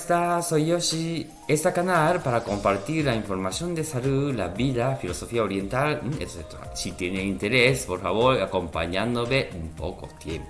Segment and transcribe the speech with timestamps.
[0.00, 0.48] estás?
[0.48, 1.26] Soy Yoshi.
[1.46, 6.56] Este canal para compartir la información de salud, la vida, filosofía oriental, etc.
[6.74, 10.48] Si tiene interés, por favor, acompañándome un poco tiempo.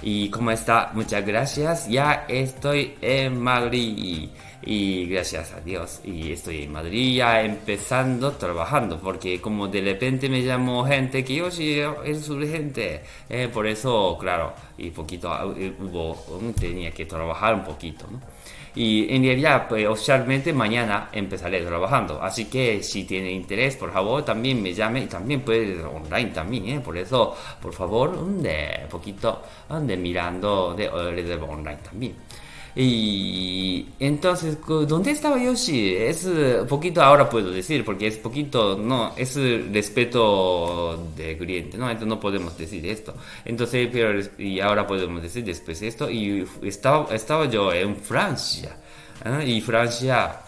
[0.00, 0.90] ¿Y cómo está?
[0.94, 1.88] Muchas gracias.
[1.88, 4.30] Ya estoy en Madrid.
[4.64, 6.00] Y gracias a Dios.
[6.04, 8.98] Y estoy en Madrid ya empezando trabajando.
[9.00, 13.02] Porque como de repente me llamó gente que yo sí es urgente.
[13.28, 16.16] Eh, por eso, claro, y poquito eh, hubo,
[16.58, 18.06] tenía que trabajar un poquito.
[18.10, 18.20] ¿no?
[18.74, 22.22] Y en realidad, pues, oficialmente mañana empezaré trabajando.
[22.22, 26.68] Así que si tiene interés, por favor, también me llame y también puede online también.
[26.68, 26.80] ¿eh?
[26.80, 32.14] Por eso, por favor, de poquito de mirando de, de online también.
[32.74, 35.94] Y entonces, ¿dónde estaba Yoshi?
[35.94, 39.36] Es eh, poquito, ahora puedo decir, porque es poquito, no, es
[39.70, 41.86] respeto de cliente, ¿no?
[41.86, 43.14] Entonces no podemos decir esto.
[43.44, 48.76] Entonces, pero, y ahora podemos decir después esto, y estaba, estaba yo en Francia,
[49.24, 49.44] ¿eh?
[49.46, 50.40] y Francia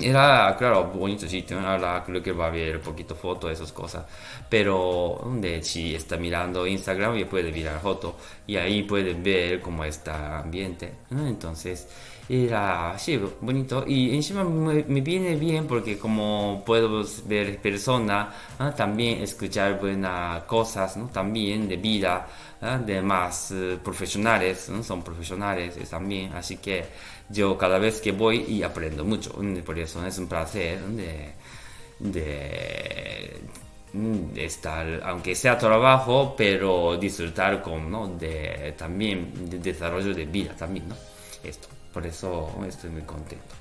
[0.00, 1.58] era, claro, bonito sitio.
[1.60, 4.04] Ahora creo que va a haber poquito foto, esas cosas.
[4.48, 9.84] Pero de, si está mirando Instagram, ya puede mirar foto y ahí pueden ver cómo
[9.84, 10.92] está ambiente.
[11.10, 11.88] Entonces,
[12.28, 13.84] era, sí, bonito.
[13.86, 18.28] Y encima me, viene bien porque como puedo ver personas,
[18.76, 21.06] también escuchar buenas cosas, ¿no?
[21.08, 22.26] también de vida,
[22.60, 24.82] de más eh, profesionales, ¿no?
[24.82, 26.32] son profesionales también.
[26.32, 26.84] Así que
[27.28, 29.32] yo cada vez que voy y aprendo mucho.
[29.64, 31.32] Por eso es un placer de,
[32.00, 33.40] de,
[34.36, 38.08] estar, aunque sea trabajo, pero disfrutar con, ¿no?
[38.08, 40.96] de, también de desarrollo de vida también, ¿no?
[41.44, 43.54] Esto, por eso estoy muy contento.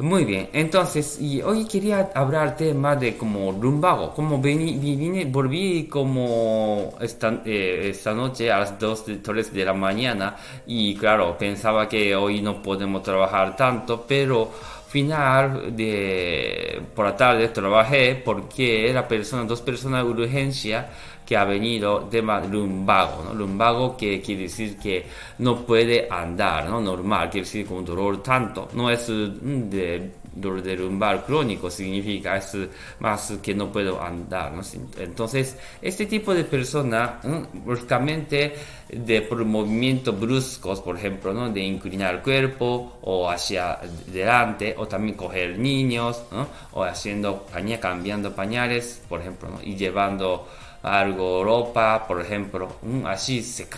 [0.00, 6.94] Muy bien, entonces, y hoy quería hablar tema de como rumbago, como vine, volví como
[7.00, 10.36] esta, eh, esta noche a las 2, 3 de la mañana
[10.68, 14.52] y claro, pensaba que hoy no podemos trabajar tanto, pero
[14.88, 20.88] final de por la tarde trabajé porque era persona, dos personas de urgencia
[21.26, 23.34] que ha venido de lumbago, ¿no?
[23.34, 25.04] Lumbago que quiere decir que
[25.40, 26.80] no puede andar, ¿no?
[26.80, 30.10] Normal, quiere decir con dolor tanto, no es mm, de
[30.40, 32.56] dolor de lumbar crónico, significa es
[33.00, 34.62] más que no puedo andar, ¿no?
[34.98, 37.20] Entonces, este tipo de persona,
[37.64, 38.54] básicamente
[38.88, 41.50] de por movimientos bruscos, por ejemplo, ¿no?
[41.50, 46.46] De inclinar el cuerpo o hacia delante, o también coger niños, ¿no?
[46.72, 47.46] O haciendo,
[47.80, 49.62] cambiando pañales, por ejemplo, ¿no?
[49.62, 50.48] Y llevando
[50.82, 53.68] algo, ropa, por ejemplo, así se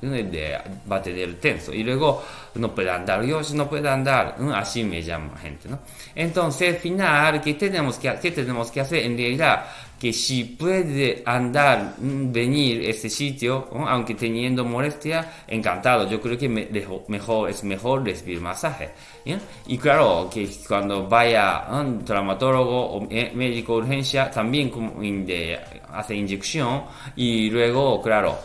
[0.00, 0.58] de
[0.90, 2.22] va a tener tenso y luego
[2.54, 5.80] no puede andar, yo no puede andar, así me llama gente, ¿no?
[6.14, 9.04] Entonces, al final, ¿qué tenemos que, qué tenemos que hacer?
[9.04, 9.66] En realidad,
[9.98, 16.08] que si puede andar, venir a este sitio, aunque teniendo molestia, encantado.
[16.08, 18.90] Yo creo que mejor, es mejor recibir masaje.
[19.66, 24.70] Y claro, que cuando vaya a un traumatólogo o médico de urgencia, también
[25.92, 26.84] hace inyección
[27.16, 28.36] y luego, claro,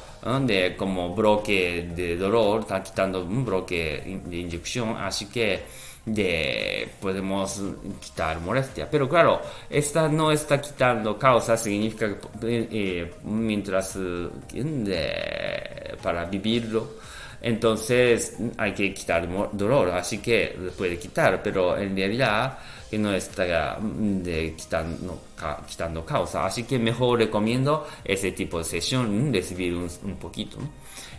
[0.42, 7.62] de como bloque de dolor, está quitando un bloque de inyección, así que de podemos
[8.00, 8.90] quitar molestia.
[8.90, 17.02] Pero claro, esta no está quitando causa, significa que eh, mientras eh, para vivirlo,
[17.42, 22.58] entonces hay que quitar dolor, así que puede quitar, pero en realidad
[22.90, 25.22] que no está de quitando,
[25.68, 26.46] quitando causa.
[26.46, 30.58] Así que mejor recomiendo ese tipo de sesión, recibir un, un poquito.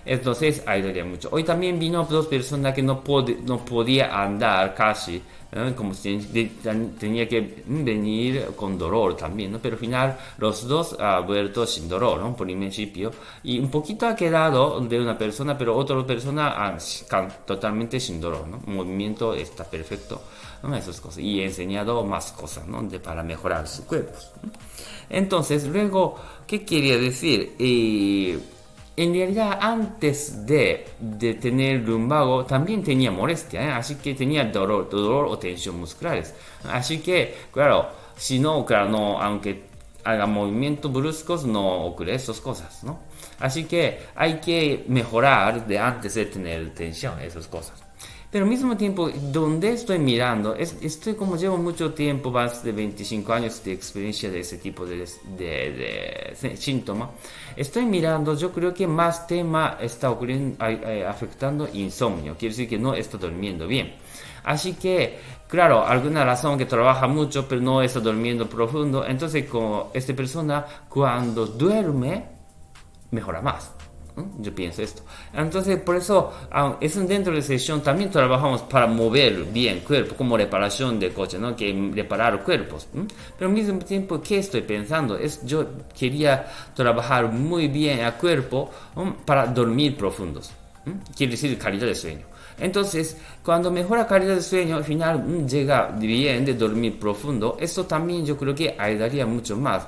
[0.04, 1.28] Entonces ayudaría mucho.
[1.30, 3.02] Hoy también vino dos personas que no,
[3.44, 5.22] no podía andar casi,
[5.76, 6.18] como si
[6.98, 9.58] tenía que venir con dolor también, ¿no?
[9.60, 12.34] pero al final los dos han vuelto sin dolor, ¿no?
[12.34, 13.12] por el principio,
[13.44, 16.76] y un poquito ha quedado de una persona, pero otra persona
[17.44, 18.60] totalmente sin dolor, ¿no?
[18.66, 20.22] el movimiento está perfecto,
[20.62, 20.74] ¿no?
[20.74, 22.82] esas cosas, y he enseñado más cosas ¿no?
[22.82, 24.18] de, para mejorar su cuerpo.
[25.10, 27.54] Entonces, luego, ¿qué quería decir?
[27.58, 28.38] Eh,
[28.96, 30.86] en realidad antes de,
[31.40, 33.72] tener lumbago también tenía molestia, ¿eh?
[33.72, 36.34] así que tenía dolor, dolor o tensión musculares.
[36.64, 39.64] Así que, claro, si no, claro, no, aunque
[40.04, 43.00] haga movimientos bruscos, no ocurre esas cosas, ¿no?
[43.38, 47.82] Así que hay que mejorar de antes de tener tensión, esas cosas.
[48.32, 53.30] Pero al mismo tiempo, donde estoy mirando, estoy como llevo mucho tiempo, más de 25
[53.30, 55.06] años de experiencia de ese tipo de,
[55.36, 57.10] de, de síntoma,
[57.54, 60.64] estoy mirando, yo creo que más tema está ocurriendo,
[61.06, 63.96] afectando insomnio, quiere decir que no está durmiendo bien.
[64.44, 69.90] Así que, claro, alguna razón que trabaja mucho, pero no está durmiendo profundo, entonces como
[69.92, 72.24] esta persona cuando duerme,
[73.10, 73.72] mejora más.
[74.40, 75.02] Yo pienso esto.
[75.32, 80.14] Entonces, por eso, ah, es dentro de sesión también trabajamos para mover bien el cuerpo,
[80.14, 81.56] como reparación de coche, ¿no?
[81.56, 82.88] Que reparar cuerpos.
[83.38, 85.16] Pero al mismo tiempo, ¿qué estoy pensando?
[85.16, 85.66] Es, yo
[85.98, 88.70] quería trabajar muy bien el cuerpo
[89.24, 90.52] para dormir profundos.
[91.16, 92.31] Quiere decir calidad de sueño.
[92.58, 97.84] Entonces, cuando mejora calidad de sueño, al final mm, llega bien de dormir profundo, eso
[97.86, 99.86] también yo creo que ayudaría mucho más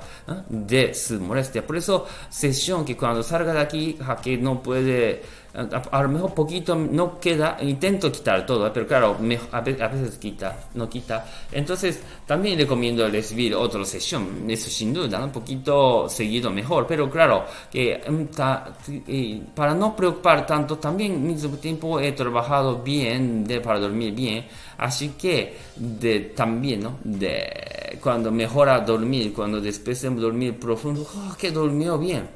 [0.49, 1.65] de su molestia.
[1.65, 5.21] Por eso, sesión que cuando salga de aquí, que no puede
[5.55, 9.17] a, lo mejor poquito no queda, intento quitar todo, pero claro,
[9.51, 11.25] a, veces quita, no quita.
[11.51, 17.45] Entonces, también recomiendo recibir otra sesión, eso sin duda, un poquito seguido mejor, pero claro,
[17.71, 24.13] que mm, para no preocupar tanto, también mismo tiempo he trabajado bien de, para dormir
[24.13, 24.45] bien,
[24.77, 26.97] así que de, también, ¿no?
[27.03, 32.27] De, cuando mejora dormir, cuando después de dormir profundo, oh, que durmió bien.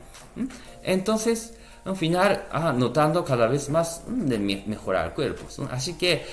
[0.83, 1.54] Entonces,
[1.89, 2.45] al final
[2.75, 5.59] notando cada vez más mm, de mejorar cuerpos.
[5.71, 6.24] Así que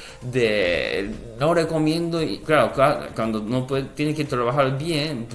[1.39, 2.73] no recomiendo, claro,
[3.15, 5.27] cuando no puede, tiene que trabajar bien,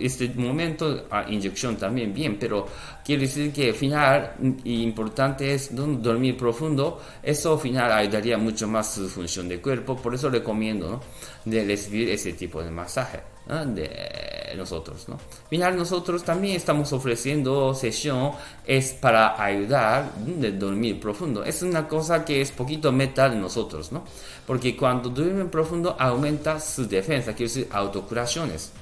[0.00, 2.66] este momento, inyección también bien, pero
[3.04, 8.68] quiere decir que al final mm, importante es dormir profundo, eso al final ayudaría mucho
[8.68, 11.00] más su función de cuerpo, por eso recomiendo ¿no?
[11.44, 15.08] de recibir ese tipo de masaje de nosotros.
[15.08, 15.18] ¿no?
[15.48, 18.32] Final, nosotros también estamos ofreciendo sesión
[18.66, 21.44] es para ayudar de dormir profundo.
[21.44, 24.04] Es una cosa que es poquito meta de nosotros, ¿no?
[24.46, 28.72] Porque cuando duermen profundo aumenta su defensa, quiere decir autocuraciones.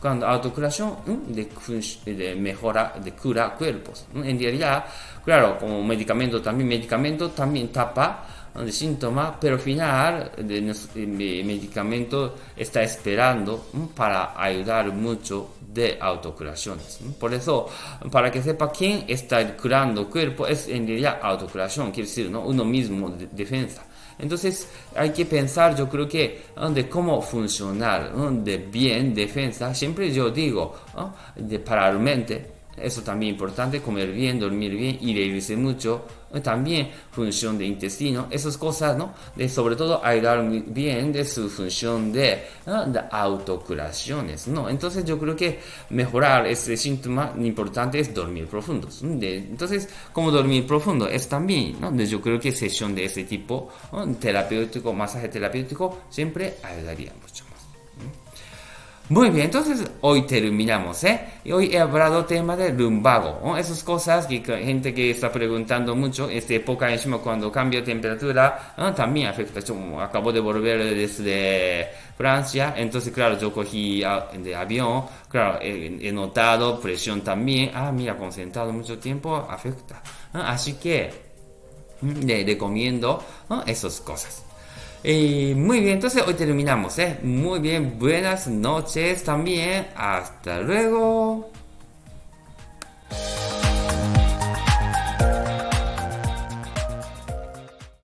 [0.00, 0.96] Cuando autocuración
[1.28, 1.48] de,
[2.04, 4.04] de, mejora, de cura cuerpos.
[4.14, 4.84] En realidad,
[5.24, 8.26] claro, como medicamento también, medicamento también tapa
[8.64, 17.00] de síntomas, pero al final el medicamento está esperando para ayudar mucho de autocuraciones.
[17.18, 17.68] Por eso,
[18.10, 22.40] para que sepa quién está curando el cuerpo, es en realidad autocuración, quiere decir ¿no?
[22.40, 23.84] uno mismo de defensa.
[24.18, 28.12] Entonces hay que pensar, yo creo que, de cómo funcionar,
[28.42, 29.74] de bien defensa.
[29.74, 30.74] Siempre yo digo,
[31.36, 36.04] de para la mente, eso también es importante, comer bien, dormir bien y reírse mucho
[36.42, 39.14] también función de intestino, esas cosas, ¿no?
[39.34, 44.68] De sobre todo ayudar bien de su función de, de autocuraciones, ¿no?
[44.68, 48.88] Entonces yo creo que mejorar ese síntoma importante es dormir profundo.
[49.02, 51.94] entonces, como dormir profundo es también, ¿no?
[51.96, 53.70] yo creo que sesión de ese tipo,
[54.20, 57.45] terapéutico, masaje terapéutico, siempre ayudaría mucho.
[59.08, 61.20] Muy bien, entonces hoy terminamos, ¿eh?
[61.52, 63.56] Hoy he hablado tema de lumbago, ¿no?
[63.56, 69.28] Esas cosas que gente que está preguntando mucho, esta época encima cuando cambia temperatura, también
[69.28, 69.60] afecta.
[69.60, 74.02] Yo acabo de volver desde Francia, entonces claro, yo cogí
[74.38, 80.02] de avión, claro, he, notado presión también, ah, mira, concentrado mucho tiempo, afecta.
[80.32, 81.12] Así que
[82.00, 83.22] mm, le recomiendo
[83.66, 84.45] esas cosas.
[85.06, 87.20] Y muy bien, entonces hoy terminamos, ¿eh?
[87.22, 89.86] Muy bien, buenas noches también.
[89.94, 91.52] Hasta luego.